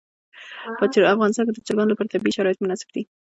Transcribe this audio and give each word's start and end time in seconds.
په 0.77 0.83
افغانستان 1.15 1.45
کې 1.47 1.53
د 1.53 1.59
چرګانو 1.67 1.91
لپاره 1.91 2.11
طبیعي 2.13 2.35
شرایط 2.37 2.57
مناسب 2.61 2.89
دي. 2.95 3.03